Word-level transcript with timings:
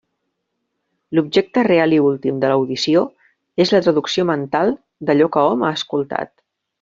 L'objecte 1.17 1.63
real 1.67 1.93
i 1.97 1.99
últim 2.05 2.39
de 2.45 2.49
l'audició 2.51 3.03
és 3.65 3.73
la 3.77 3.83
traducció 3.89 4.25
mental 4.33 4.73
d'allò 5.11 5.29
que 5.37 5.45
hom 5.51 5.67
ha 5.71 5.75
escoltat. 5.83 6.33